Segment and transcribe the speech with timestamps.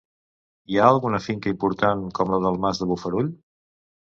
[0.71, 3.31] Hi ha alguna finca important, com la del Mas de Bofarull.